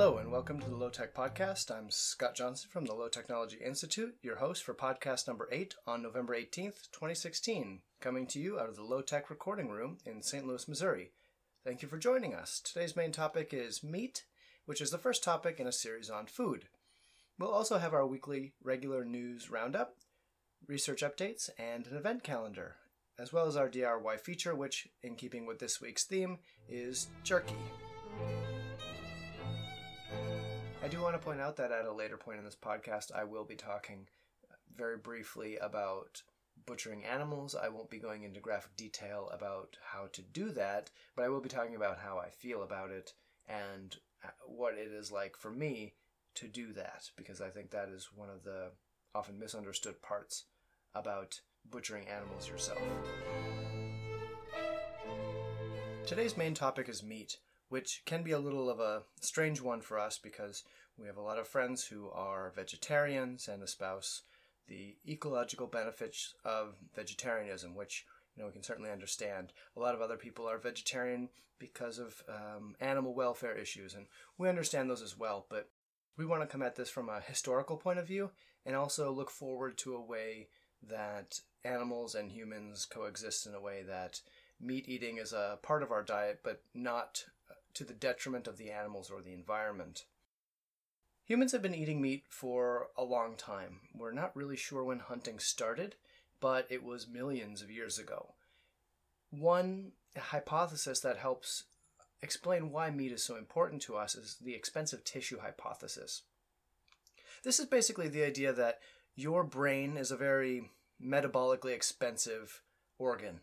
[0.00, 1.70] Hello, and welcome to the Low Tech Podcast.
[1.70, 6.00] I'm Scott Johnson from the Low Technology Institute, your host for podcast number 8 on
[6.00, 10.46] November 18th, 2016, coming to you out of the Low Tech Recording Room in St.
[10.46, 11.10] Louis, Missouri.
[11.66, 12.62] Thank you for joining us.
[12.64, 14.24] Today's main topic is meat,
[14.64, 16.68] which is the first topic in a series on food.
[17.38, 19.96] We'll also have our weekly regular news roundup,
[20.66, 22.76] research updates, and an event calendar,
[23.18, 26.38] as well as our DIY feature, which, in keeping with this week's theme,
[26.70, 27.56] is jerky.
[30.90, 33.44] Do want to point out that at a later point in this podcast, I will
[33.44, 34.08] be talking
[34.76, 36.22] very briefly about
[36.66, 37.54] butchering animals.
[37.54, 41.40] I won't be going into graphic detail about how to do that, but I will
[41.40, 43.12] be talking about how I feel about it
[43.48, 45.94] and uh, what it is like for me
[46.34, 48.72] to do that, because I think that is one of the
[49.14, 50.46] often misunderstood parts
[50.94, 52.82] about butchering animals yourself.
[56.04, 57.36] Today's main topic is meat
[57.70, 60.64] which can be a little of a strange one for us because
[60.98, 64.22] we have a lot of friends who are vegetarians and espouse
[64.68, 68.04] the ecological benefits of vegetarianism, which
[68.36, 69.52] you know we can certainly understand.
[69.76, 74.48] A lot of other people are vegetarian because of um, animal welfare issues, and we
[74.48, 75.46] understand those as well.
[75.48, 75.68] But
[76.16, 78.30] we want to come at this from a historical point of view
[78.66, 80.48] and also look forward to a way
[80.82, 84.20] that animals and humans coexist in a way that
[84.60, 87.24] meat eating is a part of our diet, but not
[87.74, 90.04] to the detriment of the animals or the environment.
[91.24, 93.80] Humans have been eating meat for a long time.
[93.94, 95.94] We're not really sure when hunting started,
[96.40, 98.34] but it was millions of years ago.
[99.30, 101.64] One hypothesis that helps
[102.22, 106.22] explain why meat is so important to us is the expensive tissue hypothesis.
[107.44, 108.80] This is basically the idea that
[109.14, 110.70] your brain is a very
[111.02, 112.62] metabolically expensive
[112.98, 113.40] organ.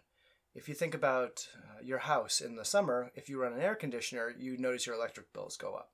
[0.57, 3.75] If you think about uh, your house in the summer, if you run an air
[3.75, 5.91] conditioner, you notice your electric bills go up.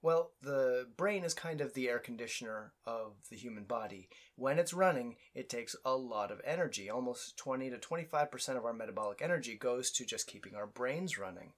[0.00, 4.08] Well, the brain is kind of the air conditioner of the human body.
[4.34, 6.88] When it's running, it takes a lot of energy.
[6.88, 11.52] Almost 20 to 25% of our metabolic energy goes to just keeping our brains running.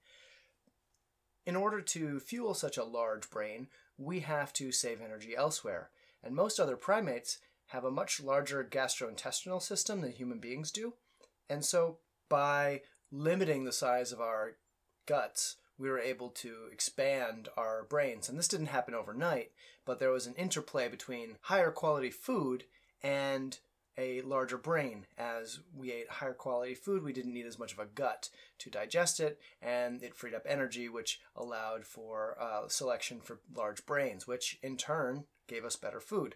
[1.46, 5.90] In order to fuel such a large brain, we have to save energy elsewhere.
[6.20, 10.94] And most other primates have a much larger gastrointestinal system than human beings do.
[11.48, 11.98] And so
[12.30, 12.80] by
[13.12, 14.52] limiting the size of our
[15.04, 18.28] guts, we were able to expand our brains.
[18.28, 19.50] And this didn't happen overnight,
[19.84, 22.64] but there was an interplay between higher quality food
[23.02, 23.58] and
[23.98, 25.06] a larger brain.
[25.18, 28.70] As we ate higher quality food, we didn't need as much of a gut to
[28.70, 34.26] digest it, and it freed up energy, which allowed for uh, selection for large brains,
[34.26, 36.34] which in turn gave us better food.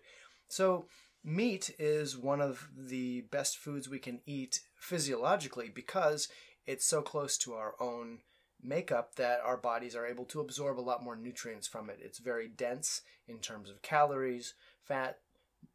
[0.48, 0.86] So,
[1.24, 6.28] meat is one of the best foods we can eat physiologically because
[6.66, 8.18] it's so close to our own
[8.62, 11.98] makeup that our bodies are able to absorb a lot more nutrients from it.
[12.00, 15.18] It's very dense in terms of calories, fat,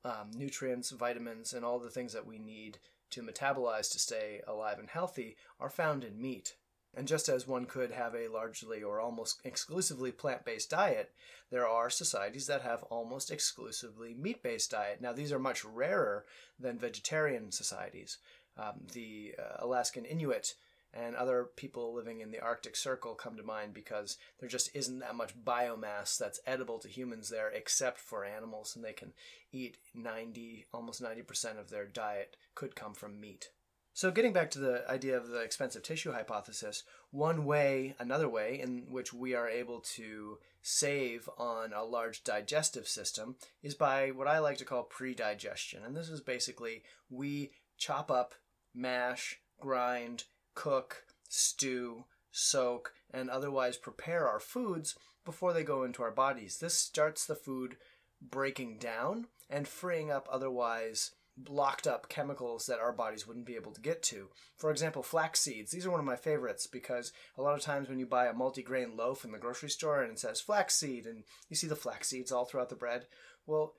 [0.04, 2.80] um, nutrients, vitamins, and all the things that we need
[3.12, 6.56] to metabolize to stay alive and healthy are found in meat.
[7.00, 11.14] And just as one could have a largely or almost exclusively plant based diet,
[11.50, 15.00] there are societies that have almost exclusively meat based diet.
[15.00, 16.26] Now, these are much rarer
[16.60, 18.18] than vegetarian societies.
[18.58, 20.56] Um, the uh, Alaskan Inuit
[20.94, 25.00] and other people living in the Arctic Circle come to mind because there just isn't
[25.00, 29.14] that much biomass that's edible to humans there except for animals, and they can
[29.54, 33.52] eat 90, almost 90% of their diet could come from meat.
[34.00, 38.58] So, getting back to the idea of the expensive tissue hypothesis, one way, another way
[38.58, 44.26] in which we are able to save on a large digestive system is by what
[44.26, 45.84] I like to call pre digestion.
[45.84, 48.36] And this is basically we chop up,
[48.74, 50.24] mash, grind,
[50.56, 54.96] cook, stew, soak, and otherwise prepare our foods
[55.26, 56.60] before they go into our bodies.
[56.60, 57.76] This starts the food
[58.22, 61.12] breaking down and freeing up otherwise
[61.48, 64.30] locked up chemicals that our bodies wouldn't be able to get to.
[64.58, 65.72] For example, flax seeds.
[65.72, 68.34] These are one of my favorites because a lot of times when you buy a
[68.34, 71.76] multigrain loaf in the grocery store and it says flax seed and you see the
[71.76, 73.06] flax seeds all throughout the bread,
[73.46, 73.76] well,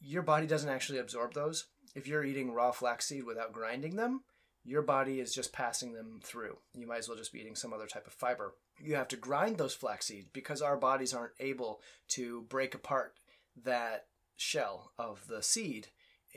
[0.00, 1.66] your body doesn't actually absorb those.
[1.94, 4.22] If you're eating raw flaxseed without grinding them,
[4.64, 6.58] your body is just passing them through.
[6.74, 8.54] You might as well just be eating some other type of fiber.
[8.82, 13.14] You have to grind those flax seeds because our bodies aren't able to break apart
[13.64, 14.06] that
[14.36, 15.88] shell of the seed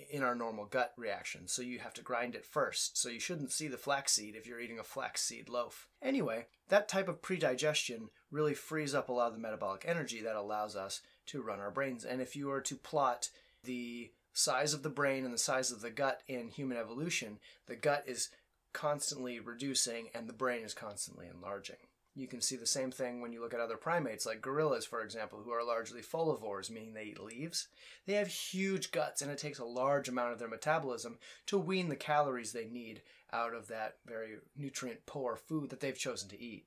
[0.10, 1.48] in our normal gut reaction.
[1.48, 2.98] So you have to grind it first.
[2.98, 5.88] So you shouldn't see the flaxseed if you're eating a flaxseed loaf.
[6.02, 10.36] Anyway, that type of predigestion really frees up a lot of the metabolic energy that
[10.36, 12.06] allows us to run our brains.
[12.06, 13.30] And if you were to plot
[13.64, 17.76] the size of the brain and the size of the gut in human evolution, the
[17.76, 18.30] gut is
[18.74, 21.76] constantly reducing and the brain is constantly enlarging.
[22.14, 25.02] You can see the same thing when you look at other primates, like gorillas, for
[25.02, 27.70] example, who are largely folivores, meaning they eat leaves.
[28.06, 31.88] They have huge guts, and it takes a large amount of their metabolism to wean
[31.88, 36.42] the calories they need out of that very nutrient poor food that they've chosen to
[36.42, 36.66] eat.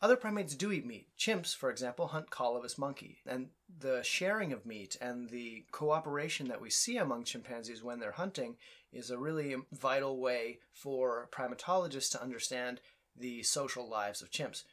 [0.00, 1.08] Other primates do eat meat.
[1.18, 3.18] Chimps, for example, hunt colobus monkey.
[3.26, 3.48] And
[3.80, 8.56] the sharing of meat and the cooperation that we see among chimpanzees when they're hunting
[8.92, 12.80] is a really vital way for primatologists to understand
[13.16, 14.64] the social lives of chimps.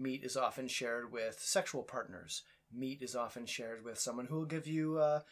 [0.00, 2.42] Meat is often shared with sexual partners.
[2.72, 5.22] Meat is often shared with someone who will give you a,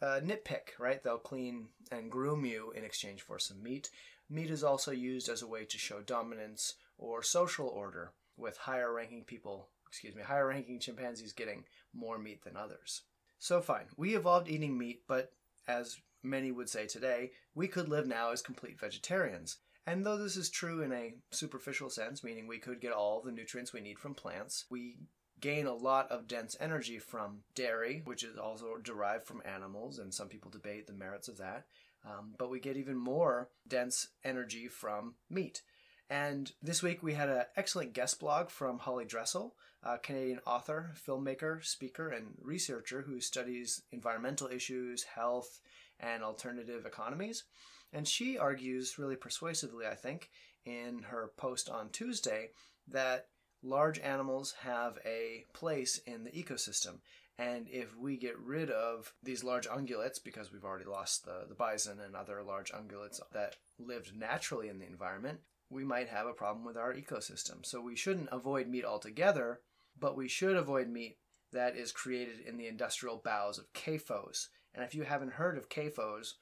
[0.00, 1.02] a nitpick, right?
[1.02, 3.90] They'll clean and groom you in exchange for some meat.
[4.30, 8.92] Meat is also used as a way to show dominance or social order, with higher
[8.92, 13.02] ranking people, excuse me, higher ranking chimpanzees getting more meat than others.
[13.38, 15.32] So, fine, we evolved eating meat, but
[15.66, 19.58] as many would say today, we could live now as complete vegetarians.
[19.86, 23.32] And though this is true in a superficial sense, meaning we could get all the
[23.32, 24.98] nutrients we need from plants, we
[25.40, 30.14] gain a lot of dense energy from dairy, which is also derived from animals, and
[30.14, 31.66] some people debate the merits of that.
[32.04, 35.62] Um, but we get even more dense energy from meat.
[36.08, 40.92] And this week we had an excellent guest blog from Holly Dressel, a Canadian author,
[41.06, 45.60] filmmaker, speaker, and researcher who studies environmental issues, health,
[45.98, 47.44] and alternative economies.
[47.92, 50.30] And she argues really persuasively, I think,
[50.64, 52.50] in her post on Tuesday
[52.88, 53.26] that
[53.62, 56.98] large animals have a place in the ecosystem.
[57.38, 61.54] And if we get rid of these large ungulates, because we've already lost the, the
[61.54, 65.40] bison and other large ungulates that lived naturally in the environment,
[65.70, 67.64] we might have a problem with our ecosystem.
[67.64, 69.60] So we shouldn't avoid meat altogether,
[69.98, 71.16] but we should avoid meat
[71.52, 74.48] that is created in the industrial bowels of CAFOs.
[74.74, 76.34] And if you haven't heard of CAFOs,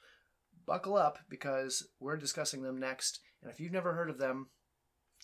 [0.66, 3.20] buckle up because we're discussing them next.
[3.42, 4.48] And if you've never heard of them,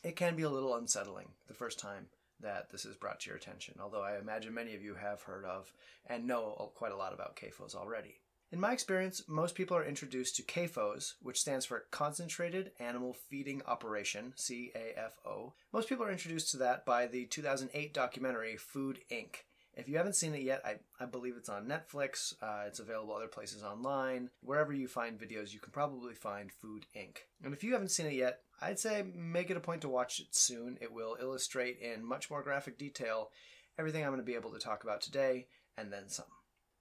[0.04, 2.06] it can be a little unsettling the first time
[2.40, 5.44] that this is brought to your attention, although I imagine many of you have heard
[5.44, 5.72] of
[6.06, 8.20] and know quite a lot about CAFOs already.
[8.52, 13.60] In my experience, most people are introduced to CAFOs, which stands for Concentrated Animal Feeding
[13.66, 15.54] Operation, CAFO.
[15.72, 19.45] Most people are introduced to that by the 2008 documentary Food Inc.
[19.76, 22.32] If you haven't seen it yet, I, I believe it's on Netflix.
[22.40, 24.30] Uh, it's available other places online.
[24.40, 27.18] Wherever you find videos, you can probably find Food Inc.
[27.44, 30.18] And if you haven't seen it yet, I'd say make it a point to watch
[30.18, 30.78] it soon.
[30.80, 33.28] It will illustrate in much more graphic detail
[33.78, 35.46] everything I'm going to be able to talk about today
[35.76, 36.24] and then some.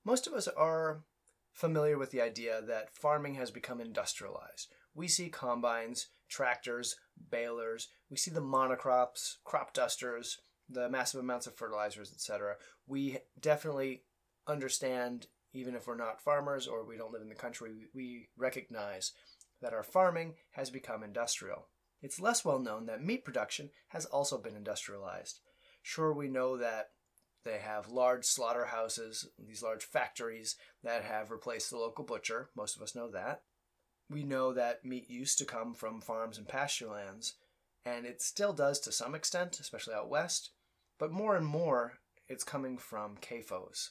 [0.05, 1.03] Most of us are
[1.51, 4.69] familiar with the idea that farming has become industrialized.
[4.93, 6.95] We see combines, tractors,
[7.29, 10.39] balers, we see the monocrops, crop dusters,
[10.69, 12.55] the massive amounts of fertilizers, etc.
[12.87, 14.03] We definitely
[14.47, 19.11] understand, even if we're not farmers or we don't live in the country, we recognize
[19.61, 21.67] that our farming has become industrial.
[22.01, 25.39] It's less well known that meat production has also been industrialized.
[25.81, 26.89] Sure, we know that
[27.43, 32.49] they have large slaughterhouses, these large factories that have replaced the local butcher.
[32.55, 33.43] Most of us know that.
[34.09, 37.35] We know that meat used to come from farms and pasture lands,
[37.85, 40.51] and it still does to some extent, especially out west,
[40.99, 43.89] but more and more it's coming from CAFOs.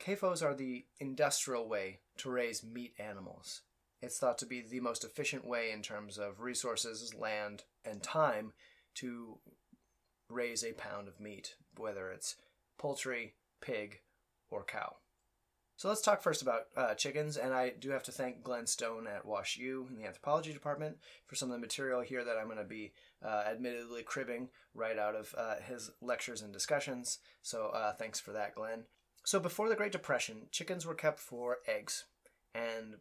[0.00, 3.62] CAFOs are the industrial way to raise meat animals.
[4.00, 8.52] It's thought to be the most efficient way in terms of resources, land, and time
[8.96, 9.38] to
[10.30, 12.36] raise a pound of meat, whether it's
[12.78, 14.00] poultry, pig,
[14.50, 14.96] or cow.
[15.78, 19.06] So let's talk first about uh, chickens, and I do have to thank Glenn Stone
[19.06, 22.46] at Wash U in the anthropology department for some of the material here that I'm
[22.46, 22.90] going to be
[23.24, 27.20] uh, admittedly cribbing right out of uh, his lectures and discussions.
[27.42, 28.86] So uh, thanks for that, Glenn.
[29.24, 32.06] So before the Great Depression, chickens were kept for eggs,
[32.56, 32.96] and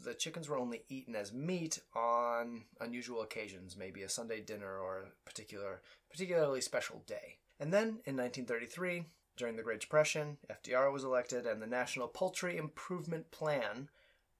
[0.00, 5.00] the chickens were only eaten as meat on unusual occasions, maybe a Sunday dinner or
[5.00, 7.36] a particular, particularly special day.
[7.60, 9.04] And then in 1933,
[9.36, 13.88] during the Great Depression, FDR was elected, and the National Poultry Improvement Plan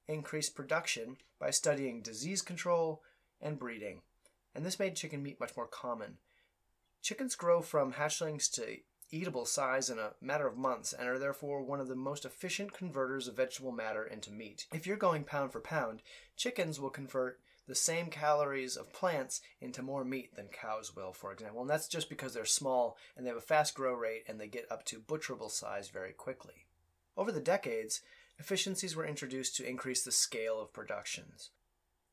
[0.07, 3.01] increased production by studying disease control
[3.41, 4.01] and breeding.
[4.53, 6.17] And this made chicken meat much more common.
[7.01, 8.77] Chickens grow from hatchlings to
[9.11, 12.73] eatable size in a matter of months and are therefore one of the most efficient
[12.73, 14.65] converters of vegetable matter into meat.
[14.73, 16.01] If you're going pound for pound,
[16.35, 21.31] chickens will convert the same calories of plants into more meat than cows will, for
[21.31, 21.61] example.
[21.61, 24.47] And that's just because they're small and they have a fast grow rate and they
[24.47, 26.65] get up to butcherable size very quickly.
[27.17, 28.01] Over the decades,
[28.37, 31.51] efficiencies were introduced to increase the scale of productions.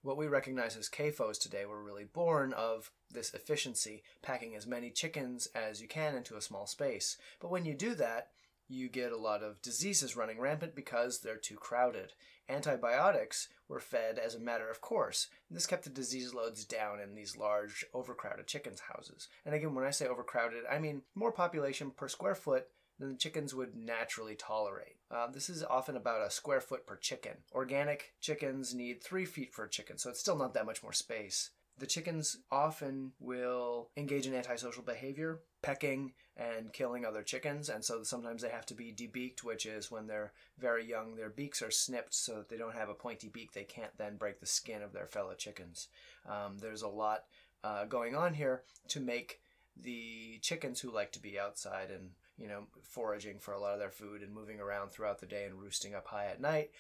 [0.02, 4.90] What we recognize as CAFOs today were really born of this efficiency, packing as many
[4.90, 7.18] chickens as you can into a small space.
[7.40, 8.30] But when you do that,
[8.68, 12.12] you get a lot of diseases running rampant because they're too crowded.
[12.48, 15.28] Antibiotics were fed as a matter of course.
[15.48, 19.28] And This kept the disease loads down in these large, overcrowded chickens' houses.
[19.44, 22.68] And again, when I say overcrowded, I mean more population per square foot
[22.98, 24.96] than the chickens would naturally tolerate.
[25.10, 27.32] Uh, this is often about a square foot per chicken.
[27.52, 31.50] Organic chickens need three feet per chicken, so it's still not that much more space.
[31.78, 38.02] The chickens often will engage in antisocial behavior, pecking and killing other chickens, and so
[38.02, 41.70] sometimes they have to be debeaked, which is when they're very young, their beaks are
[41.70, 43.52] snipped so that they don't have a pointy beak.
[43.52, 45.88] They can't then break the skin of their fellow chickens.
[46.28, 47.24] Um, there's a lot
[47.64, 49.40] uh, going on here to make
[49.76, 53.78] the chickens who like to be outside and you know foraging for a lot of
[53.78, 56.70] their food and moving around throughout the day and roosting up high at night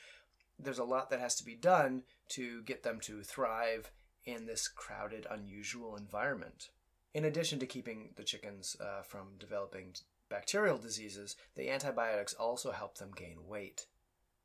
[0.58, 3.90] there's a lot that has to be done to get them to thrive
[4.24, 6.70] in this crowded, unusual environment.
[7.14, 9.94] In addition to keeping the chickens uh, from developing
[10.28, 13.86] bacterial diseases, the antibiotics also help them gain weight.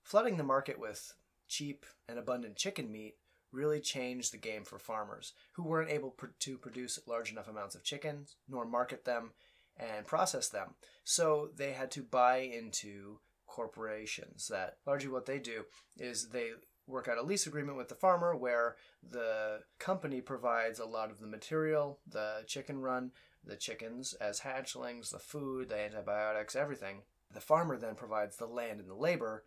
[0.04, 1.14] Flooding the market with
[1.48, 3.16] cheap and abundant chicken meat
[3.52, 7.76] really changed the game for farmers who weren't able pr- to produce large enough amounts
[7.76, 9.32] of chickens nor market them
[9.78, 10.76] and process them.
[11.04, 15.64] So they had to buy into corporations that largely what they do
[15.98, 16.50] is they
[16.88, 18.78] work out a lease agreement with the farmer where
[19.08, 23.12] the company provides a lot of the material, the chicken run,
[23.44, 27.02] the chickens as hatchlings, the food, the antibiotics, everything.
[27.34, 29.44] The farmer then provides the land and the labor,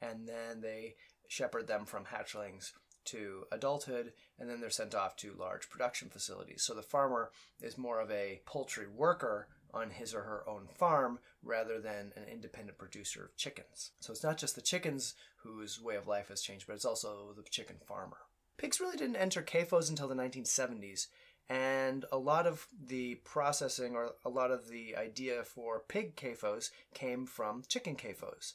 [0.00, 0.94] and then they
[1.28, 2.72] shepherd them from hatchlings
[3.06, 6.62] to adulthood, and then they're sent off to large production facilities.
[6.62, 11.18] So the farmer is more of a poultry worker on his or her own farm
[11.42, 13.90] rather than an independent producer of chickens.
[14.00, 17.34] So it's not just the chickens whose way of life has changed, but it's also
[17.36, 18.18] the chicken farmer.
[18.56, 21.08] Pigs really didn't enter CAFOs until the 1970s,
[21.48, 26.70] and a lot of the processing or a lot of the idea for pig CAFOs
[26.94, 28.54] came from chicken CAFOs.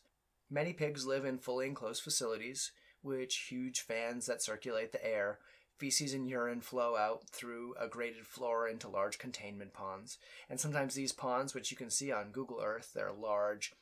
[0.49, 2.71] Many pigs live in fully enclosed facilities,
[3.01, 5.39] which huge fans that circulate the air
[5.79, 10.17] Feces and urine flow out through a graded floor into large containment ponds.
[10.49, 13.73] And sometimes these ponds, which you can see on Google Earth, they're large,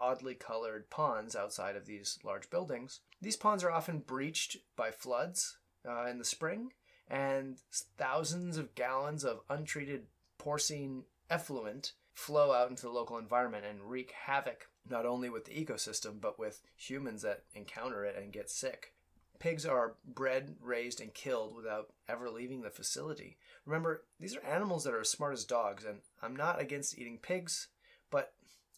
[0.00, 3.00] oddly colored ponds outside of these large buildings.
[3.22, 5.56] These ponds are often breached by floods
[5.88, 6.72] uh, in the spring,
[7.08, 7.58] and
[7.96, 10.06] thousands of gallons of untreated
[10.38, 15.52] porcine effluent flow out into the local environment and wreak havoc not only with the
[15.52, 18.93] ecosystem but with humans that encounter it and get sick.
[19.44, 23.36] Pigs are bred, raised, and killed without ever leaving the facility.
[23.66, 27.18] Remember, these are animals that are as smart as dogs, and I'm not against eating
[27.18, 27.68] pigs,
[28.10, 28.32] but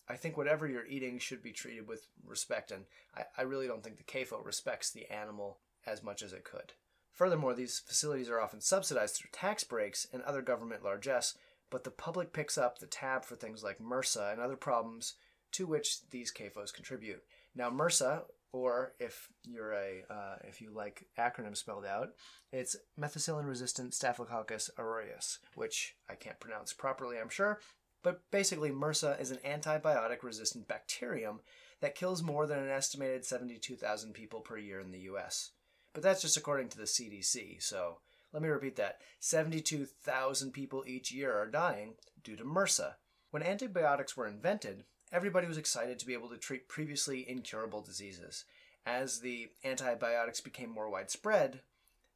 [0.08, 3.84] I think whatever you're eating should be treated with respect, and I, I really don't
[3.84, 6.72] think the CAFO respects the animal as much as it could.
[7.12, 11.38] Furthermore, these facilities are often subsidized through tax breaks and other government largesse,
[11.70, 15.14] but the public picks up the tab for things like MRSA and other problems
[15.52, 17.22] to which these CAFOs contribute.
[17.54, 18.22] Now, MRSA
[18.56, 22.10] or if you're a uh, if you like acronyms spelled out,
[22.52, 27.60] it's methicillin-resistant Staphylococcus aureus, which I can't pronounce properly, I'm sure.
[28.02, 31.40] But basically, MRSA is an antibiotic-resistant bacterium
[31.80, 35.50] that kills more than an estimated 72,000 people per year in the U.S.
[35.92, 37.62] But that's just according to the CDC.
[37.62, 37.98] So
[38.32, 42.94] let me repeat that: 72,000 people each year are dying due to MRSA.
[43.30, 48.44] When antibiotics were invented, everybody was excited to be able to treat previously incurable diseases.
[48.84, 51.60] As the antibiotics became more widespread,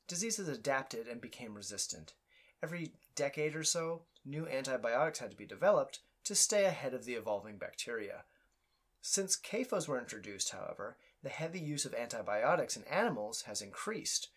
[0.06, 2.14] diseases adapted and became resistant.
[2.62, 7.14] Every decade or so, new antibiotics had to be developed to stay ahead of the
[7.14, 8.24] evolving bacteria.
[9.00, 14.28] Since CAFOs were introduced, however, the heavy use of antibiotics in animals has increased,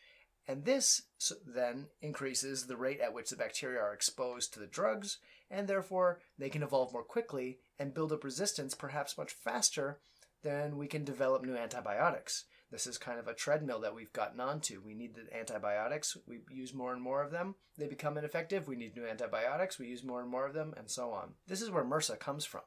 [0.48, 1.04] and this
[1.46, 5.18] then increases the rate at which the bacteria are exposed to the drugs,
[5.54, 10.00] and therefore they can evolve more quickly and build up resistance perhaps much faster
[10.42, 12.46] than we can develop new antibiotics.
[12.72, 14.82] This is kind of a treadmill that we've gotten onto.
[14.84, 18.76] We need the antibiotics, we use more and more of them, they become ineffective, we
[18.76, 21.36] need new antibiotics, we use more and more of them, and so on.
[21.48, 22.62] This is where MRSA comes from.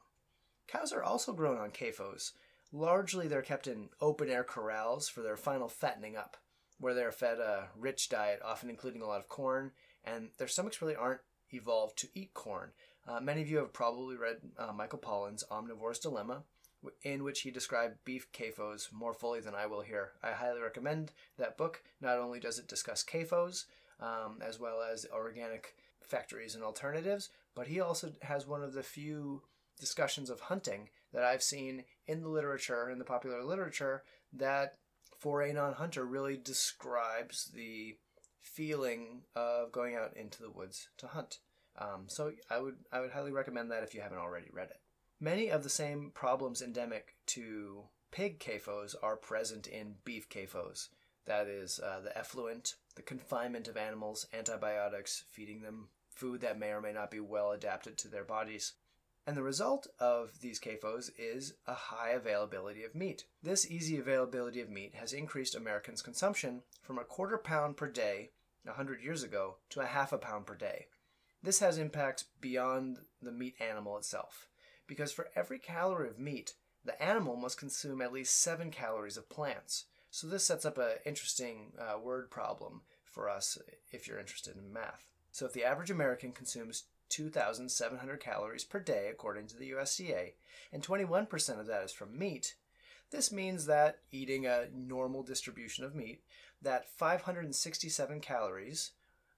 [0.69, 2.33] Cows are also grown on CAFOs.
[2.73, 6.37] Largely, they're kept in open air corrals for their final fattening up
[6.79, 9.73] where they're fed a rich diet, often including a lot of corn,
[10.05, 11.21] and their stomachs really aren't
[11.53, 12.71] evolved to eat corn.
[13.07, 16.43] Uh, many of you have probably read uh, Michael Pollan's Omnivore's Dilemma,
[17.03, 20.13] in which he described beef CAFOs more fully than I will here.
[20.23, 21.83] I highly recommend that book.
[22.01, 23.65] Not only does it discuss CAFOs,
[24.01, 28.83] um, as well as organic factories and alternatives, but he also has one of the
[28.83, 29.43] few
[29.81, 34.77] discussions of hunting that I've seen in the literature, in the popular literature, that
[35.19, 37.97] for a Non-Hunter really describes the
[38.47, 41.41] feeling of going out into the woods to hunt.
[41.79, 44.81] Um, so I would I would highly recommend that if you haven't already read it.
[45.21, 50.89] Many of the same problems endemic to pig CAFOs are present in beef CAFOs.
[51.27, 56.71] That is, uh, the effluent, the confinement of animals, antibiotics, feeding them food that may
[56.71, 58.75] or may not be well adapted to their bodies.
[59.27, 63.25] And the result of these CAFOs is a high availability of meat.
[63.43, 68.31] This easy availability of meat has increased Americans' consumption from a quarter pound per day
[68.67, 70.87] 100 years ago to a half a pound per day.
[71.43, 74.49] This has impacts beyond the meat animal itself,
[74.87, 76.55] because for every calorie of meat,
[76.85, 79.85] the animal must consume at least 7 calories of plants.
[80.11, 83.59] So this sets up an interesting uh, word problem for us
[83.91, 85.05] if you're interested in math.
[85.33, 90.33] So if the average American consumes 2,700 calories per day, according to the USDA,
[90.73, 92.55] and 21% of that is from meat,
[93.11, 96.23] this means that eating a normal distribution of meat,
[96.63, 98.93] that 567 calories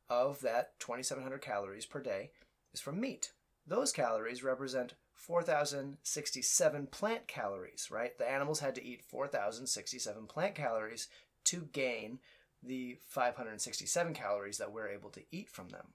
[0.08, 2.30] of that 2,700 calories per day
[2.72, 3.32] is from meat.
[3.66, 8.16] Those calories represent 4,067 plant calories, right?
[8.16, 11.08] The animals had to eat 4,067 plant calories
[11.44, 12.20] to gain
[12.62, 15.88] the 567 calories that we're able to eat from them.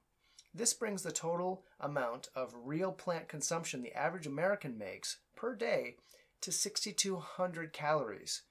[0.54, 5.96] This brings the total amount of real plant consumption the average American makes per day
[6.42, 8.44] to 6,200 calories.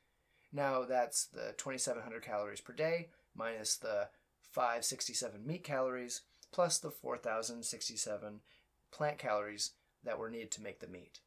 [0.53, 4.09] Now, that's the 2,700 calories per day minus the
[4.51, 8.41] 567 meat calories plus the 4,067
[8.91, 9.73] plant calories
[10.05, 11.21] that were needed to make the meat.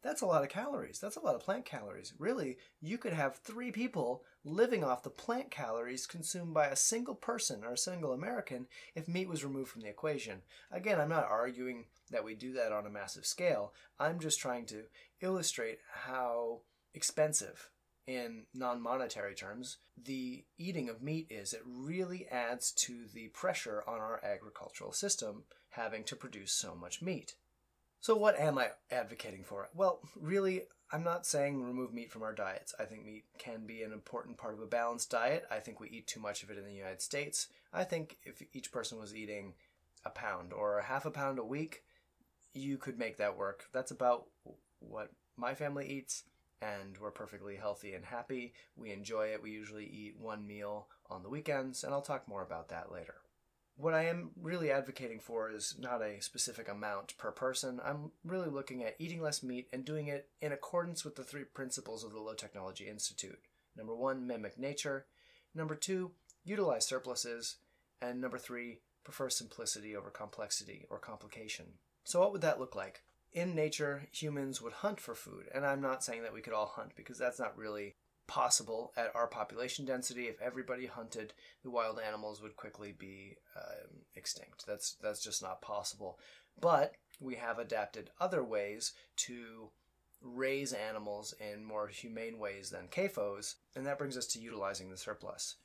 [0.00, 1.00] That's a lot of calories.
[1.00, 2.14] That's a lot of plant calories.
[2.18, 7.16] Really, you could have three people living off the plant calories consumed by a single
[7.16, 10.42] person or a single American if meat was removed from the equation.
[10.70, 13.72] Again, I'm not arguing that we do that on a massive scale.
[13.98, 14.84] I'm just trying to
[15.20, 16.60] illustrate how
[16.94, 17.68] expensive
[18.08, 21.52] in non monetary terms the eating of meat is.
[21.52, 27.02] It really adds to the pressure on our agricultural system having to produce so much
[27.02, 27.34] meat.
[28.00, 29.68] So, what am I advocating for?
[29.74, 32.74] Well, really, I'm not saying remove meat from our diets.
[32.80, 35.44] I think meat can be an important part of a balanced diet.
[35.50, 37.48] I think we eat too much of it in the United States.
[37.72, 39.54] I think if each person was eating
[40.04, 41.82] a pound or a half a pound a week,
[42.54, 43.66] you could make that work.
[43.72, 44.26] That's about
[44.78, 46.24] what my family eats,
[46.60, 48.54] and we're perfectly healthy and happy.
[48.76, 49.42] We enjoy it.
[49.42, 53.16] We usually eat one meal on the weekends, and I'll talk more about that later
[53.78, 57.80] what I am really advocating for is not a specific amount per person.
[57.82, 61.44] I'm really looking at eating less meat and doing it in accordance with the three
[61.44, 63.38] principles of the Low Technology Institute.
[63.76, 65.06] Number one, mimic nature.
[65.54, 66.10] Number two,
[66.44, 67.58] utilize surpluses.
[68.02, 71.66] And number three, prefer simplicity over complexity or complication.
[72.02, 73.02] So, what would that look like?
[73.32, 75.48] In nature, humans would hunt for food.
[75.54, 79.14] And I'm not saying that we could all hunt because that's not really possible at
[79.14, 80.24] our population density.
[80.26, 84.66] If everybody hunted, the wild animals would quickly be um, extinct.
[84.66, 86.18] That's that's just not possible.
[86.60, 89.70] But we have adapted other ways to
[90.20, 94.96] raise animals in more humane ways than CAFOs, and that brings us to utilizing the
[94.96, 95.56] surplus.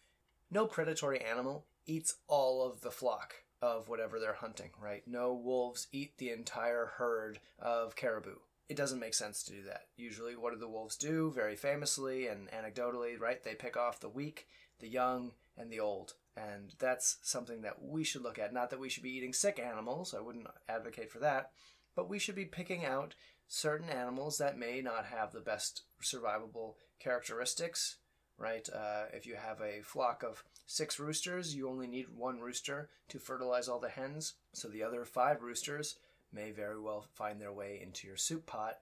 [0.51, 5.03] No predatory animal eats all of the flock of whatever they're hunting, right?
[5.07, 8.35] No wolves eat the entire herd of caribou
[8.69, 9.87] it doesn't make sense to do that.
[9.97, 11.31] Usually, what do the wolves do?
[11.35, 13.43] Very famously and anecdotally, right?
[13.43, 14.47] They pick off the weak,
[14.79, 16.13] the young, and the old.
[16.35, 18.53] And that's something that we should look at.
[18.53, 21.51] Not that we should be eating sick animals, I wouldn't advocate for that,
[21.95, 23.15] but we should be picking out
[23.47, 27.97] certain animals that may not have the best survivable characteristics,
[28.37, 28.67] right?
[28.73, 33.19] Uh, if you have a flock of six roosters, you only need one rooster to
[33.19, 34.33] fertilize all the hens.
[34.53, 35.95] So the other five roosters
[36.31, 38.79] may very well find their way into your soup pot,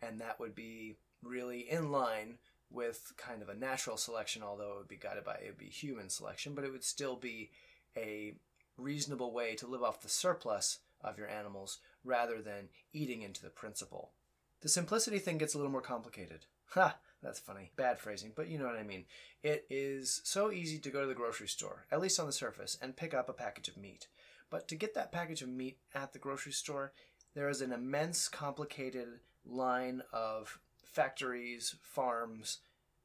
[0.00, 2.38] and that would be really in line
[2.70, 5.66] with kind of a natural selection, although it would be guided by it would be
[5.66, 7.50] human selection, but it would still be
[7.96, 8.34] a
[8.76, 13.50] reasonable way to live off the surplus of your animals rather than eating into the
[13.50, 14.10] principle.
[14.62, 16.46] The simplicity thing gets a little more complicated.
[16.70, 16.96] Ha!
[17.24, 17.70] That's funny.
[17.74, 19.06] Bad phrasing, but you know what I mean.
[19.42, 22.76] It is so easy to go to the grocery store, at least on the surface,
[22.82, 24.08] and pick up a package of meat.
[24.50, 26.92] But to get that package of meat at the grocery store,
[27.34, 29.08] there is an immense, complicated
[29.46, 32.58] line of factories, farms,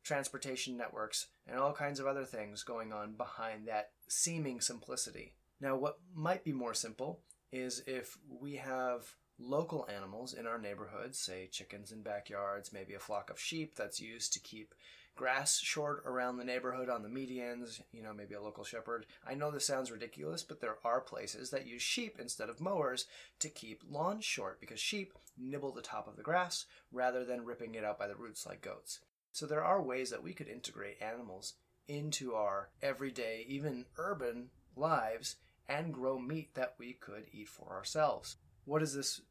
[0.03, 5.34] transportation networks, and all kinds of other things going on behind that seeming simplicity.
[5.62, 7.21] Now, what might be more simple
[7.53, 12.99] is if we have local animals in our neighborhoods, say chickens in backyards, maybe a
[12.99, 14.75] flock of sheep that's used to keep
[15.15, 19.06] grass short around the neighborhood on the medians, you know, maybe a local shepherd.
[19.28, 23.06] I know this sounds ridiculous, but there are places that use sheep instead of mowers
[23.39, 27.75] to keep lawns short because sheep nibble the top of the grass rather than ripping
[27.75, 28.99] it out by the roots like goats.
[29.32, 31.54] So there are ways that we could integrate animals
[31.88, 35.36] into our everyday, even urban lives
[35.67, 38.38] and grow meat that we could eat for ourselves.
[38.65, 39.22] What does this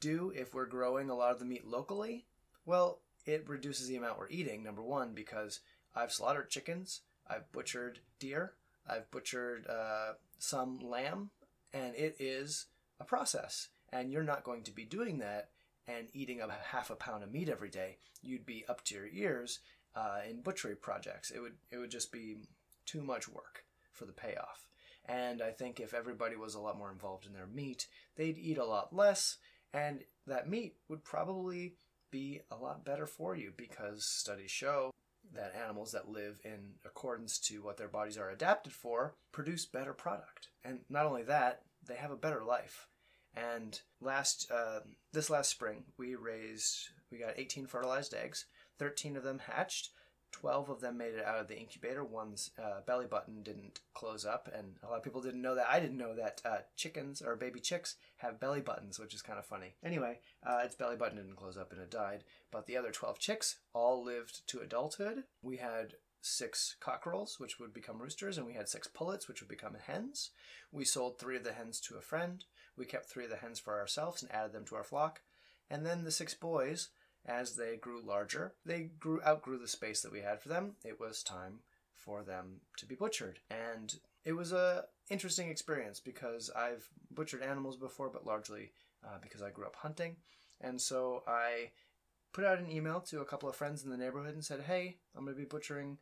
[0.00, 2.26] do if we're growing a lot of the meat locally?
[2.66, 5.60] Well, it reduces the amount we're eating, number one, because
[5.94, 8.54] I've slaughtered chickens, I've butchered deer,
[8.88, 11.30] I've butchered uh, some lamb,
[11.72, 12.66] and it is
[13.00, 13.68] a process.
[13.92, 15.50] And you're not going to be doing that
[15.86, 17.96] and eating a half a pound of meat every day.
[18.22, 19.60] You'd be up to your ears
[19.94, 21.30] uh, in butchery projects.
[21.30, 22.36] It would it would just be
[22.84, 24.67] too much work for the payoff.
[25.08, 28.58] And I think if everybody was a lot more involved in their meat, they'd eat
[28.58, 29.38] a lot less,
[29.72, 31.74] and that meat would probably
[32.10, 34.92] be a lot better for you because studies show
[35.34, 39.92] that animals that live in accordance to what their bodies are adapted for produce better
[39.92, 40.48] product.
[40.64, 42.88] And not only that, they have a better life.
[43.36, 44.80] And last uh,
[45.12, 48.46] this last spring, we raised we got 18 fertilized eggs.
[48.78, 49.90] 13 of them hatched.
[50.32, 52.04] 12 of them made it out of the incubator.
[52.04, 55.68] One's uh, belly button didn't close up, and a lot of people didn't know that.
[55.68, 59.38] I didn't know that uh, chickens or baby chicks have belly buttons, which is kind
[59.38, 59.74] of funny.
[59.82, 62.24] Anyway, uh, its belly button didn't close up and it died.
[62.50, 65.24] But the other 12 chicks all lived to adulthood.
[65.42, 69.48] We had six cockerels, which would become roosters, and we had six pullets, which would
[69.48, 70.30] become hens.
[70.70, 72.44] We sold three of the hens to a friend.
[72.76, 75.22] We kept three of the hens for ourselves and added them to our flock.
[75.70, 76.88] And then the six boys
[77.28, 80.72] as they grew larger, they grew outgrew the space that we had for them.
[80.84, 81.60] It was time
[81.94, 83.40] for them to be butchered.
[83.50, 88.72] And it was a interesting experience because I've butchered animals before, but largely
[89.04, 90.16] uh, because I grew up hunting.
[90.60, 91.70] And so I
[92.32, 94.96] put out an email to a couple of friends in the neighborhood and said, "Hey,
[95.14, 95.98] I'm going to be butchering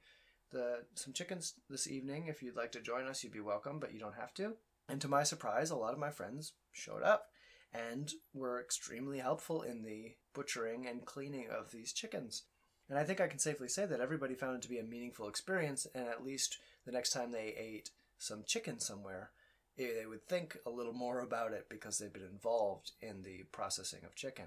[0.53, 2.29] the some chickens this evening.
[2.29, 4.55] If you'd like to join us, you'd be welcome, but you don't have to."
[4.89, 7.31] And to my surprise, a lot of my friends showed up
[7.73, 12.45] and were extremely helpful in the butchering and cleaning of these chickens.
[12.89, 15.29] And I think I can safely say that everybody found it to be a meaningful
[15.29, 19.31] experience, and at least the next time they ate some chicken somewhere,
[19.79, 23.45] eh, they would think a little more about it because they've been involved in the
[23.51, 24.47] processing of chicken.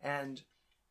[0.00, 0.42] And,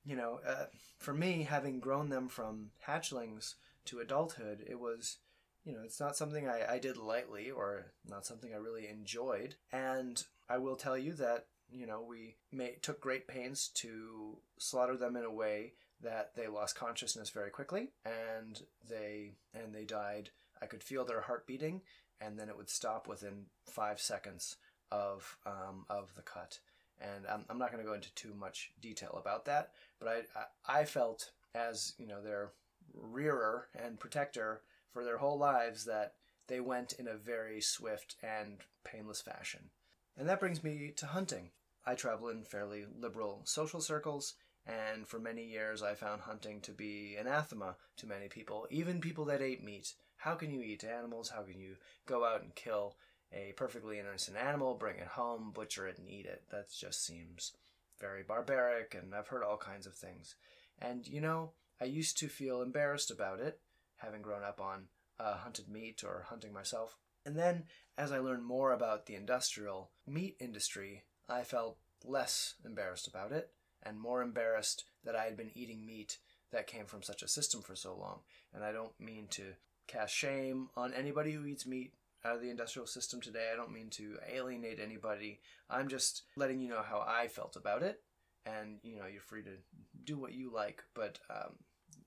[0.06, 0.66] you know, uh,
[0.98, 5.18] for me, having grown them from hatchlings to adulthood, it was,
[5.64, 9.56] you know, it's not something I, I did lightly or not something I really enjoyed.
[9.72, 12.36] And I will tell you that you know, we
[12.82, 17.90] took great pains to slaughter them in a way that they lost consciousness very quickly
[18.06, 20.30] and they and they died.
[20.62, 21.82] I could feel their heart beating,
[22.20, 24.58] and then it would stop within five seconds
[24.92, 26.60] of um, of the cut.
[27.02, 30.40] And I'm, I'm not going to go into too much detail about that, but I,
[30.40, 32.52] I I felt as you know their
[32.94, 36.14] rearer and protector for their whole lives that
[36.48, 39.70] they went in a very swift and painless fashion.
[40.18, 41.52] And that brings me to hunting.
[41.86, 46.72] I travel in fairly liberal social circles, and for many years I found hunting to
[46.72, 49.94] be anathema to many people, even people that ate meat.
[50.18, 51.30] How can you eat animals?
[51.30, 52.98] How can you go out and kill
[53.32, 56.44] a perfectly innocent animal, bring it home, butcher it, and eat it?
[56.52, 57.54] That just seems
[58.00, 60.36] very barbaric, and I've heard all kinds of things.
[60.80, 63.60] And you know, I used to feel embarrassed about it,
[63.98, 64.88] having grown up on
[65.20, 66.98] uh, hunted meat or hunting myself.
[67.26, 67.66] And then,
[67.98, 73.52] as I learned more about the industrial meat industry, I felt less embarrassed about it
[73.84, 76.18] and more embarrassed that I had been eating meat
[76.52, 78.20] that came from such a system for so long.
[78.54, 79.44] And I don't mean to
[79.88, 81.94] cast shame on anybody who eats meat
[82.26, 83.50] out of the industrial system today.
[83.54, 85.40] I don't mean to alienate anybody.
[85.70, 88.02] I'm just letting you know how I felt about it.
[88.46, 89.58] And, you know, you're free to
[90.04, 91.56] do what you like, but um,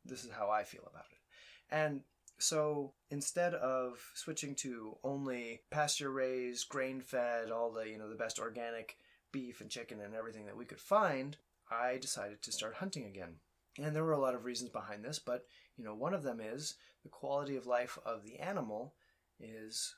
[0.05, 1.75] this is how I feel about it.
[1.75, 2.01] And
[2.39, 8.17] so instead of switching to only pasture raised, grain fed, all the, you know, the
[8.17, 8.97] best organic
[9.33, 11.37] beef and chicken and everything that we could find,
[11.71, 13.37] I decided to start hunting again.
[13.79, 16.41] And there were a lot of reasons behind this, but you know, one of them
[16.41, 18.95] is the quality of life of the animal
[19.41, 19.95] is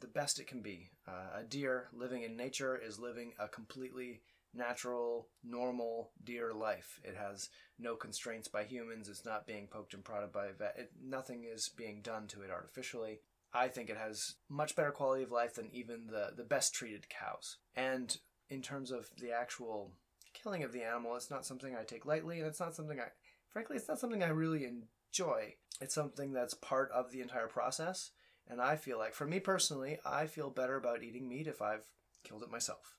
[0.00, 0.90] the best it can be.
[1.06, 4.22] Uh, a deer living in nature is living a completely
[4.54, 7.00] natural, normal deer life.
[7.04, 9.08] It has no constraints by humans.
[9.08, 10.74] It's not being poked and prodded by a vet.
[10.78, 13.20] It, nothing is being done to it artificially.
[13.54, 17.08] I think it has much better quality of life than even the, the best treated
[17.08, 17.58] cows.
[17.76, 18.16] And
[18.52, 19.90] in terms of the actual
[20.34, 23.08] killing of the animal, it's not something I take lightly, and it's not something I,
[23.48, 25.54] frankly, it's not something I really enjoy.
[25.80, 28.10] It's something that's part of the entire process,
[28.46, 31.86] and I feel like, for me personally, I feel better about eating meat if I've
[32.24, 32.96] killed it myself,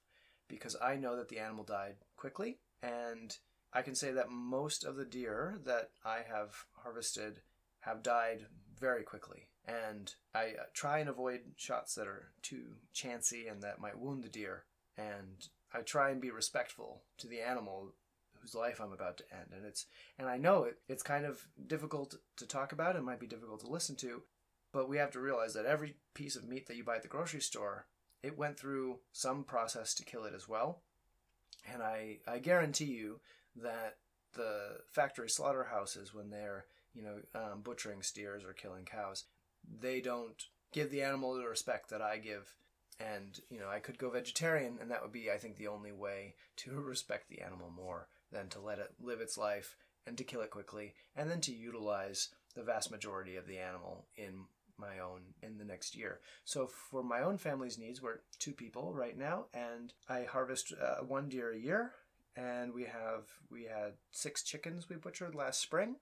[0.47, 3.37] because I know that the animal died quickly, and
[3.71, 7.41] I can say that most of the deer that I have harvested
[7.81, 8.47] have died
[8.79, 9.49] very quickly.
[9.65, 14.23] And I uh, try and avoid shots that are too chancy and that might wound
[14.23, 14.65] the deer
[14.97, 17.93] and I try and be respectful to the animal
[18.39, 19.47] whose life I'm about to end.
[19.55, 19.85] And it's
[20.19, 22.95] and I know it, it's kind of difficult to talk about.
[22.95, 24.23] It might be difficult to listen to,
[24.71, 27.07] but we have to realize that every piece of meat that you buy at the
[27.07, 27.87] grocery store,
[28.21, 30.81] it went through some process to kill it as well.
[31.71, 33.21] And I, I guarantee you
[33.55, 33.97] that
[34.33, 39.25] the factory slaughterhouses, when they're you know um, butchering steers or killing cows,
[39.79, 42.53] they don't give the animal the respect that I give.
[42.99, 45.91] And you know, I could go vegetarian, and that would be, I think, the only
[45.91, 49.75] way to respect the animal more than to let it live its life
[50.05, 54.05] and to kill it quickly, and then to utilize the vast majority of the animal
[54.17, 54.45] in
[54.77, 56.19] my own in the next year.
[56.45, 61.03] So for my own family's needs, we're two people right now, and I harvest uh,
[61.03, 61.91] one deer a year,
[62.35, 65.97] and we have we had six chickens we butchered last spring,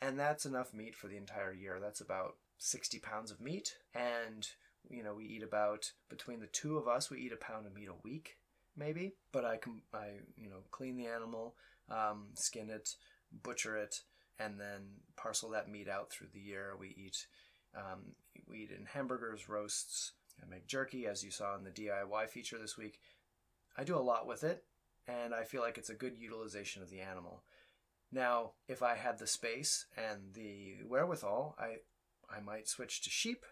[0.00, 1.78] and that's enough meat for the entire year.
[1.80, 4.48] That's about sixty pounds of meat, and
[4.90, 7.74] you know we eat about between the two of us we eat a pound of
[7.74, 8.36] meat a week
[8.76, 9.14] maybe.
[9.32, 11.54] But I can I you know clean the animal,
[11.90, 12.90] um, skin it,
[13.42, 14.00] butcher it,
[14.38, 16.74] and then parcel that meat out through the year.
[16.78, 17.26] We eat
[17.76, 18.14] um,
[18.48, 22.58] we eat in hamburgers, roasts, and make jerky, as you saw in the DIY feature
[22.58, 23.00] this week.
[23.76, 24.64] I do a lot with it,
[25.08, 27.42] and I feel like it's a good utilization of the animal.
[28.14, 31.76] Now, if I had the space and the wherewithal, I
[32.34, 33.44] I might switch to sheep,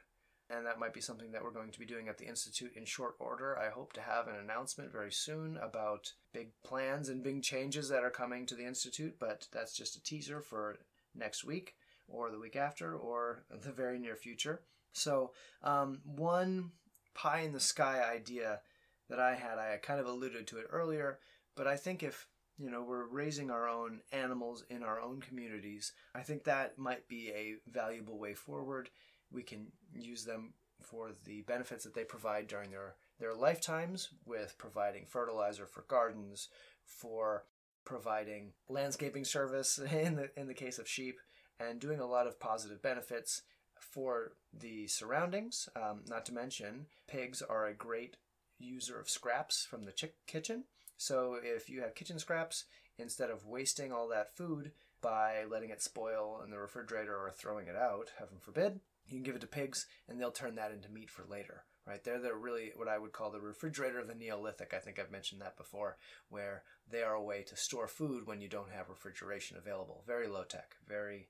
[0.51, 2.85] and that might be something that we're going to be doing at the Institute in
[2.85, 3.57] short order.
[3.59, 8.03] I hope to have an announcement very soon about big plans and big changes that
[8.03, 10.79] are coming to the Institute, but that's just a teaser for
[11.15, 11.75] next week
[12.09, 14.63] or the week after or the very near future.
[14.93, 15.33] So,
[15.63, 16.73] um, one
[17.15, 18.61] pie in the sky idea
[19.09, 21.19] that I had, I kind of alluded to it earlier,
[21.57, 22.27] but I think if
[22.59, 27.09] you know we're raising our own animals in our own communities, I think that might
[27.09, 28.91] be a valuable way forward.
[29.33, 34.57] We can use them for the benefits that they provide during their their lifetimes with
[34.57, 36.49] providing fertilizer for gardens,
[36.85, 37.45] for
[37.85, 41.19] providing landscaping service in the in the case of sheep,
[41.59, 43.43] and doing a lot of positive benefits
[43.79, 45.69] for the surroundings.
[45.77, 48.17] Um, not to mention, pigs are a great
[48.59, 50.65] user of scraps from the chick kitchen.
[50.97, 52.65] So if you have kitchen scraps,
[52.99, 57.69] instead of wasting all that food by letting it spoil in the refrigerator or throwing
[57.69, 60.89] it out, heaven forbid, you can give it to pigs and they'll turn that into
[60.89, 61.65] meat for later.
[61.87, 62.03] Right?
[62.05, 64.73] They're the really what I would call the refrigerator of the Neolithic.
[64.75, 65.97] I think I've mentioned that before,
[66.29, 70.05] where they are a way to store food when you don't have refrigeration available.
[70.07, 71.29] Very low tech, very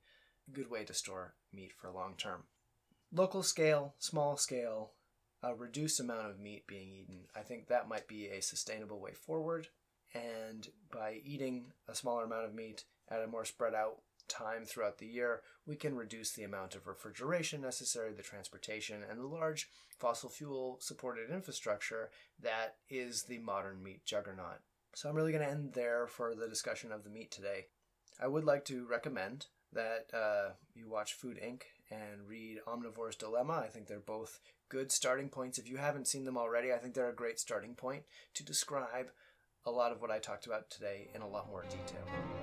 [0.53, 2.43] good way to store meat for long term.
[3.13, 4.93] Local scale, small scale,
[5.43, 7.21] a reduced amount of meat being eaten.
[7.35, 9.69] I think that might be a sustainable way forward.
[10.13, 14.99] And by eating a smaller amount of meat at a more spread out time throughout
[14.99, 19.69] the year, we can reduce the amount of refrigeration necessary, the transportation, and the large
[19.99, 24.61] fossil fuel supported infrastructure that is the modern meat juggernaut.
[24.95, 27.67] So I'm really going to end there for the discussion of the meat today.
[28.23, 31.63] I would like to recommend that uh, you watch Food Inc.
[31.91, 33.63] and read Omnivore's Dilemma.
[33.65, 35.59] I think they're both good starting points.
[35.59, 38.03] If you haven't seen them already, I think they're a great starting point
[38.35, 39.11] to describe
[39.67, 42.40] a lot of what I talked about today in a lot more detail.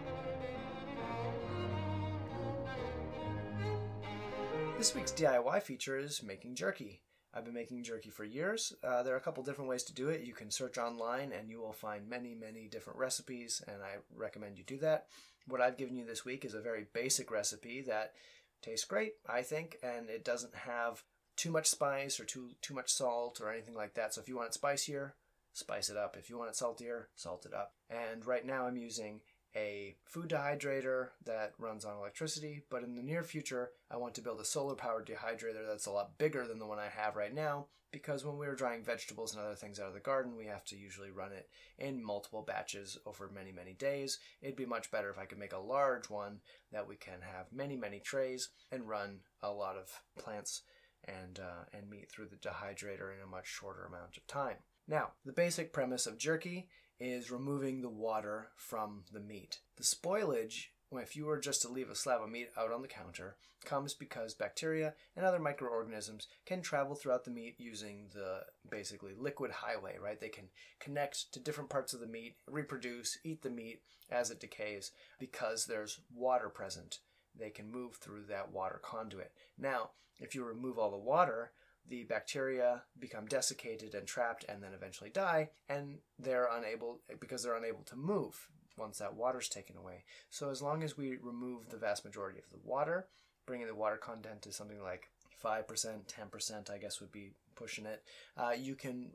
[4.77, 7.01] This week's DIY feature is making jerky.
[7.33, 8.73] I've been making jerky for years.
[8.83, 10.21] Uh, there are a couple different ways to do it.
[10.21, 14.59] You can search online and you will find many, many different recipes, and I recommend
[14.59, 15.07] you do that.
[15.47, 18.13] What I've given you this week is a very basic recipe that
[18.61, 21.03] tastes great, I think, and it doesn't have
[21.35, 24.13] too much spice or too too much salt or anything like that.
[24.13, 25.15] So if you want it spicier,
[25.53, 26.15] spice it up.
[26.19, 27.73] If you want it saltier, salt it up.
[27.89, 29.21] And right now I'm using
[29.57, 34.21] a food dehydrator that runs on electricity, but in the near future, I want to
[34.21, 37.33] build a solar powered dehydrator that's a lot bigger than the one I have right
[37.33, 40.45] now because when we are drying vegetables and other things out of the garden, we
[40.45, 44.19] have to usually run it in multiple batches over many, many days.
[44.41, 46.39] It'd be much better if I could make a large one
[46.71, 49.89] that we can have many, many trays and run a lot of
[50.21, 50.63] plants
[51.05, 54.57] and, uh, and meat through the dehydrator in a much shorter amount of time.
[54.87, 59.59] Now, the basic premise of jerky is removing the water from the meat.
[59.77, 62.87] The spoilage, if you were just to leave a slab of meat out on the
[62.87, 69.13] counter, comes because bacteria and other microorganisms can travel throughout the meat using the basically
[69.17, 70.19] liquid highway, right?
[70.19, 70.45] They can
[70.79, 75.65] connect to different parts of the meat, reproduce, eat the meat as it decays because
[75.65, 76.99] there's water present.
[77.37, 79.31] They can move through that water conduit.
[79.57, 81.51] Now, if you remove all the water,
[81.89, 87.55] the bacteria become desiccated and trapped and then eventually die, and they're unable, because they're
[87.55, 88.47] unable to move
[88.77, 90.03] once that water's taken away.
[90.29, 93.07] So, as long as we remove the vast majority of the water,
[93.45, 95.09] bringing the water content to something like
[95.43, 98.03] 5%, 10%, I guess would be pushing it,
[98.37, 99.11] uh, you can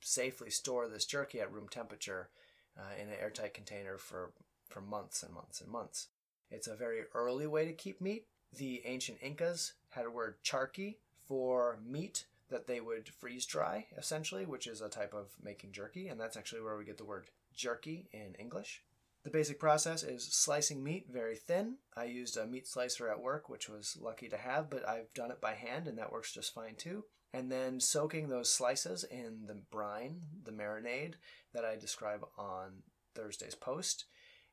[0.00, 2.30] safely store this jerky at room temperature
[2.78, 4.32] uh, in an airtight container for,
[4.68, 6.08] for months and months and months.
[6.50, 8.26] It's a very early way to keep meat.
[8.56, 10.96] The ancient Incas had a word charqui,
[11.30, 16.08] for meat that they would freeze dry, essentially, which is a type of making jerky,
[16.08, 18.82] and that's actually where we get the word jerky in English.
[19.22, 21.76] The basic process is slicing meat very thin.
[21.96, 25.30] I used a meat slicer at work, which was lucky to have, but I've done
[25.30, 27.04] it by hand and that works just fine too.
[27.32, 31.14] And then soaking those slices in the brine, the marinade
[31.54, 32.82] that I describe on
[33.14, 34.06] Thursday's post.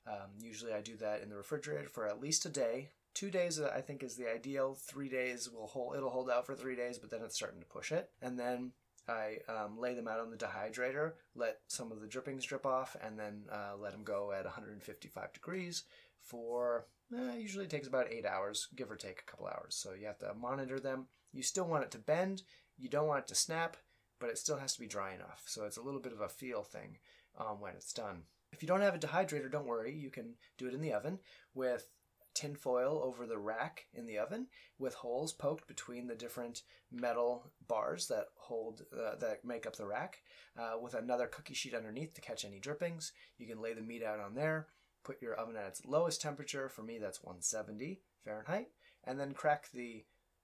[0.05, 2.89] Um, usually I do that in the refrigerator for at least a day.
[3.17, 4.77] Two days I think is the ideal.
[4.79, 5.95] Three days will hold.
[5.95, 8.11] It'll hold out for three days, but then it's starting to push it.
[8.21, 8.73] And then
[9.09, 12.95] I um, lay them out on the dehydrator, let some of the drippings drip off,
[13.03, 15.85] and then uh, let them go at 155 degrees
[16.21, 19.73] for eh, usually takes about eight hours, give or take a couple hours.
[19.73, 21.07] So you have to monitor them.
[21.33, 22.43] You still want it to bend,
[22.77, 23.77] you don't want it to snap,
[24.19, 25.41] but it still has to be dry enough.
[25.47, 26.99] So it's a little bit of a feel thing
[27.39, 28.25] um, when it's done.
[28.53, 29.93] If you don't have a dehydrator, don't worry.
[29.93, 31.19] You can do it in the oven
[31.53, 31.89] with
[32.37, 34.47] tin foil over the rack in the oven
[34.77, 39.85] with holes poked between the different metal bars that hold uh, that make up the
[39.85, 40.21] rack
[40.57, 43.11] uh, with another cookie sheet underneath to catch any drippings.
[43.37, 44.67] You can lay the meat out on there
[45.07, 46.67] put your oven at its lowest temperature.
[46.67, 48.67] For me that's 170 fahrenheit.
[49.05, 50.03] And then crack the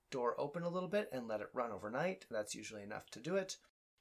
[0.10, 2.26] door open a little bit and let it run overnight.
[2.32, 3.58] That's usually enough to do it.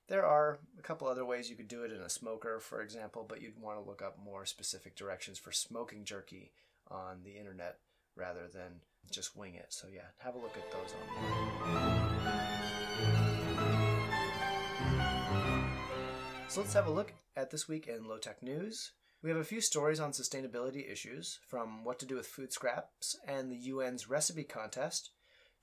[0.09, 3.25] There are a couple other ways you could do it in a smoker, for example,
[3.29, 6.53] but you'd want to look up more specific directions for smoking jerky
[6.93, 7.79] on the internet
[8.17, 9.67] rather than just wing it.
[9.71, 12.43] So yeah, have a look at those online.
[16.49, 18.93] So let's have a look at this week in low tech news.
[19.23, 23.17] We have a few stories on sustainability issues, from what to do with food scraps
[23.27, 25.11] and the UN's recipe contest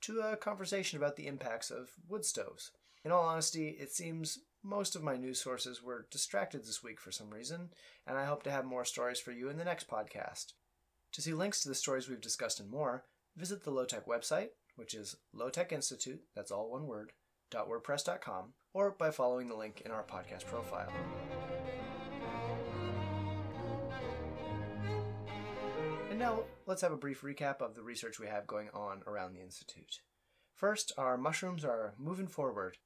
[0.00, 2.72] to a conversation about the impacts of wood stoves.
[3.04, 7.12] In all honesty, it seems most of my news sources were distracted this week for
[7.12, 7.70] some reason,
[8.06, 10.54] and I hope to have more stories for you in the next podcast.
[11.14, 13.04] To see links to the stories we've discussed and more,
[13.36, 17.10] visit the Lowtech website, which is Lowtech Institute, that's all one word,
[17.52, 20.92] .wordpress.com, or by following the link in our podcast profile.
[26.10, 29.32] And now, let's have a brief recap of the research we have going on around
[29.32, 30.00] the Institute.
[30.54, 32.78] First, our mushrooms are moving forward.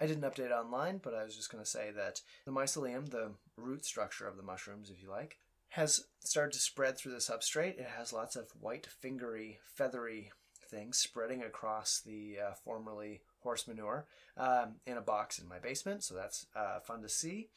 [0.00, 3.32] I didn't update online, but I was just going to say that the mycelium, the
[3.56, 5.38] root structure of the mushrooms, if you like,
[5.70, 7.78] has started to spread through the substrate.
[7.78, 10.32] It has lots of white, fingery, feathery
[10.68, 16.04] things spreading across the uh, formerly horse manure um, in a box in my basement.
[16.04, 17.48] So that's uh, fun to see.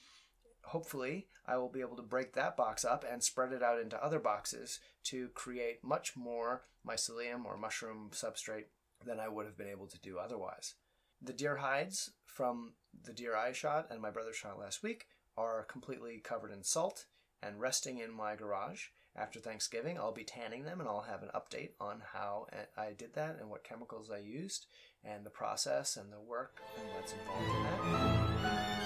[0.64, 4.04] Hopefully, I will be able to break that box up and spread it out into
[4.04, 8.66] other boxes to create much more mycelium or mushroom substrate
[9.04, 10.76] than I would have been able to do otherwise.
[11.22, 15.64] The deer hides from the deer I shot and my brother shot last week are
[15.64, 17.06] completely covered in salt
[17.42, 18.88] and resting in my garage.
[19.16, 23.14] After Thanksgiving, I'll be tanning them and I'll have an update on how I did
[23.16, 24.68] that and what chemicals I used
[25.04, 28.82] and the process and the work and what's involved in that.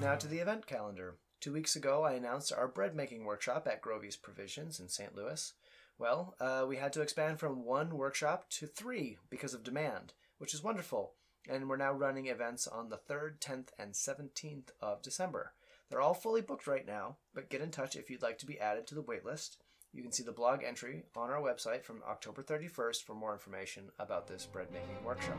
[0.00, 1.16] Now to the event calendar.
[1.40, 5.14] Two weeks ago, I announced our bread making workshop at Grovey's Provisions in St.
[5.16, 5.52] Louis.
[5.98, 10.54] Well, uh, we had to expand from one workshop to three because of demand, which
[10.54, 11.14] is wonderful
[11.48, 15.52] and we're now running events on the 3rd, 10th, and 17th of December.
[15.90, 18.58] They're all fully booked right now, but get in touch if you'd like to be
[18.58, 19.56] added to the waitlist.
[19.92, 23.90] You can see the blog entry on our website from October 31st for more information
[23.98, 25.38] about this bread making workshop.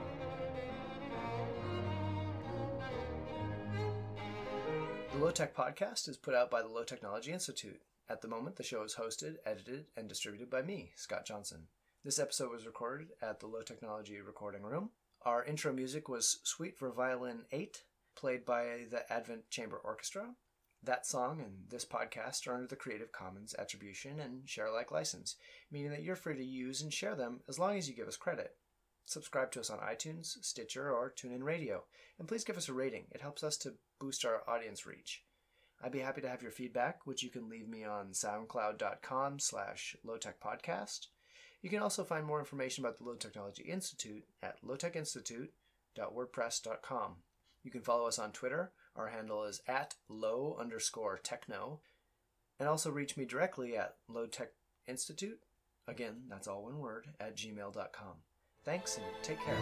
[5.11, 7.81] The Low Tech Podcast is put out by the Low Technology Institute.
[8.07, 11.67] At the moment, the show is hosted, edited, and distributed by me, Scott Johnson.
[12.03, 14.91] This episode was recorded at the Low Technology Recording Room
[15.25, 17.81] our intro music was Suite for Violin 8,
[18.15, 20.35] played by the Advent Chamber Orchestra.
[20.83, 25.35] That song and this podcast are under the Creative Commons Attribution and Share Alike license,
[25.71, 28.17] meaning that you're free to use and share them as long as you give us
[28.17, 28.51] credit.
[29.05, 31.85] Subscribe to us on iTunes, Stitcher, or TuneIn Radio,
[32.19, 33.05] and please give us a rating.
[33.11, 35.23] It helps us to boost our audience reach.
[35.83, 39.95] I'd be happy to have your feedback, which you can leave me on soundcloud.com slash
[40.05, 41.07] lowtechpodcast
[41.65, 47.15] you can also find more information about the Low Technology Institute at lowtechinstitute.wordpress.com.
[47.63, 48.71] You can follow us on Twitter.
[48.95, 51.79] Our handle is at low underscore techno.
[52.59, 55.39] And also reach me directly at lowtechinstitute,
[55.87, 58.13] again, that's all one word, at gmail.com.
[58.63, 59.57] Thanks and take care.